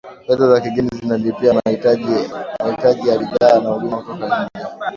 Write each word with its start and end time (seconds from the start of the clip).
fedha 0.27 0.47
za 0.49 0.61
kigeni 0.61 0.89
zinalipia 0.99 1.53
mahitaji 1.53 3.09
ya 3.09 3.17
bidhaa 3.17 3.59
na 3.59 3.69
huduma 3.69 3.97
kutoka 4.03 4.43
nje 4.55 4.65